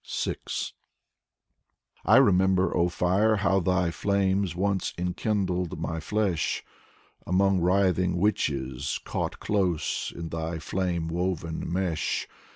6 0.03 0.73
I 2.05 2.17
remember, 2.17 2.75
O 2.75 2.89
Fire, 2.89 3.35
How 3.35 3.59
thy 3.59 3.91
flames 3.91 4.55
once 4.55 4.95
enkindled 4.97 5.79
my 5.79 5.99
flesh. 5.99 6.63
Among 7.27 7.59
writhing 7.61 8.17
witches 8.17 8.99
caught 9.03 9.39
close 9.39 10.11
in 10.11 10.29
thy 10.29 10.57
flame 10.57 11.07
woven 11.07 11.71
mesh. 11.71 12.27